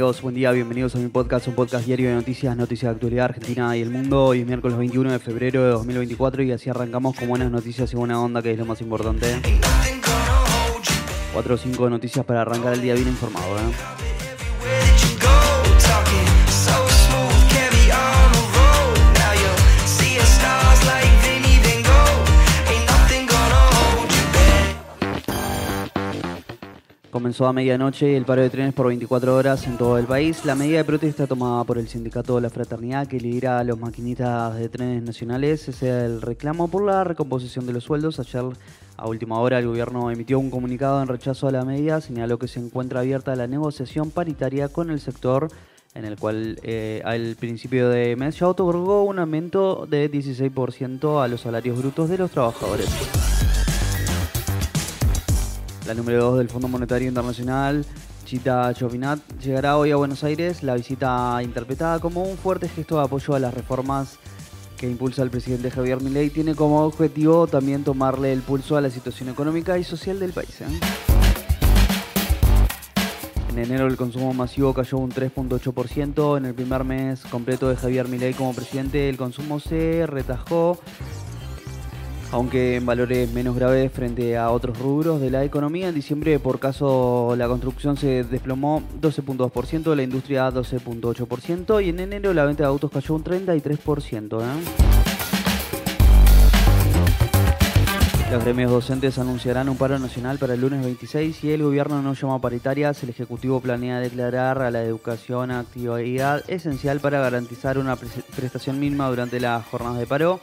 [0.00, 3.26] amigos, buen día, bienvenidos a mi podcast, un podcast diario de noticias, noticias de actualidad
[3.26, 4.24] argentina y el mundo.
[4.24, 7.96] Hoy es miércoles 21 de febrero de 2024 y así arrancamos con buenas noticias y
[7.96, 9.38] buena onda, que es lo más importante.
[11.34, 13.58] Cuatro o cinco noticias para arrancar el día bien informado.
[13.58, 14.09] ¿eh?
[27.20, 30.46] Comenzó a medianoche el paro de trenes por 24 horas en todo el país.
[30.46, 33.78] La medida de protesta tomada por el sindicato de la Fraternidad que lidera a los
[33.78, 38.18] maquinistas de trenes nacionales es el reclamo por la recomposición de los sueldos.
[38.20, 38.42] Ayer,
[38.96, 42.00] a última hora, el gobierno emitió un comunicado en rechazo a la medida.
[42.00, 45.48] Señaló que se encuentra abierta la negociación paritaria con el sector
[45.94, 51.28] en el cual eh, al principio de mes ya otorgó un aumento de 16% a
[51.28, 52.88] los salarios brutos de los trabajadores.
[55.90, 57.84] La número 2 del Fondo Monetario Internacional,
[58.24, 60.62] Chita Chopinat, llegará hoy a Buenos Aires.
[60.62, 64.16] La visita interpretada como un fuerte gesto de apoyo a las reformas
[64.76, 68.88] que impulsa el presidente Javier Milei tiene como objetivo también tomarle el pulso a la
[68.88, 70.60] situación económica y social del país.
[70.60, 70.66] ¿eh?
[73.50, 76.36] En enero el consumo masivo cayó un 3.8%.
[76.36, 80.78] En el primer mes completo de Javier Milei como presidente el consumo se retajó
[82.32, 85.88] aunque en valores menos graves frente a otros rubros de la economía.
[85.88, 92.32] En diciembre, por caso, la construcción se desplomó 12.2%, la industria 12.8% y en enero
[92.32, 94.42] la venta de autos cayó un 33%.
[94.42, 94.90] ¿eh?
[98.30, 102.14] Los gremios docentes anunciarán un paro nacional para el lunes 26 y el gobierno no
[102.14, 103.02] llama paritarias.
[103.02, 109.40] El Ejecutivo planea declarar a la educación actividad esencial para garantizar una prestación mínima durante
[109.40, 110.40] las jornadas de paro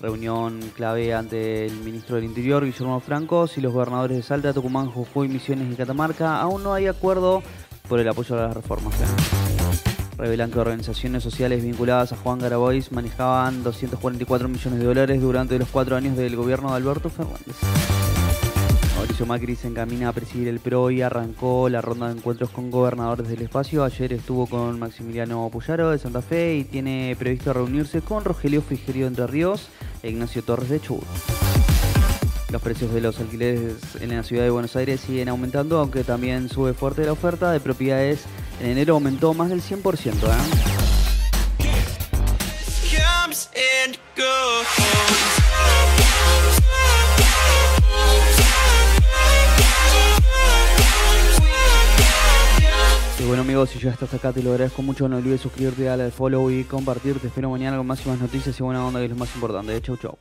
[0.00, 4.90] reunión clave ante el ministro del Interior, Guillermo Franco, y los gobernadores de Salta, Tucumán,
[4.90, 6.40] Jujuy, Misiones y Catamarca.
[6.40, 7.42] Aún no hay acuerdo
[7.88, 8.94] por el apoyo a las reformas.
[10.16, 15.68] Revelan que organizaciones sociales vinculadas a Juan Grabois manejaban 244 millones de dólares durante los
[15.68, 17.56] cuatro años del gobierno de Alberto Fernández.
[19.26, 23.28] Macri se encamina a presidir el PRO y arrancó la ronda de encuentros con gobernadores
[23.28, 23.84] del espacio.
[23.84, 29.04] Ayer estuvo con Maximiliano Puyaro de Santa Fe y tiene previsto reunirse con Rogelio Frigerio
[29.04, 29.68] de Entre Ríos
[30.02, 31.04] e Ignacio Torres de Chubut.
[32.50, 36.48] Los precios de los alquileres en la ciudad de Buenos Aires siguen aumentando, aunque también
[36.48, 38.24] sube fuerte la oferta de propiedades.
[38.60, 40.14] En enero aumentó más del 100%.
[40.14, 40.77] ¿eh?
[53.28, 56.12] Bueno amigos, si ya estás acá te lo agradezco mucho, no olvides suscribirte, darle al
[56.12, 57.20] follow y compartir.
[57.20, 59.34] Te espero mañana con más y más noticias y buena onda que es lo más
[59.34, 59.78] importante.
[59.82, 60.16] Chau chau.